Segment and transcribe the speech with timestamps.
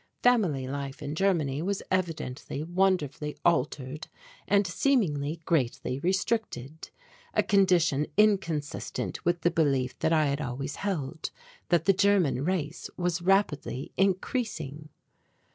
[0.23, 4.07] Family life in Germany was evidently wonderfully altered
[4.47, 6.89] and seemingly greatly restricted,
[7.35, 11.29] a condition inconsistent with the belief that I had always held
[11.69, 14.89] that the German race was rapidly increasing.